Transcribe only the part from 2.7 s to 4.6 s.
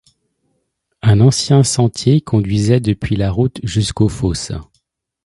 depuis la route jusqu'aux fosses.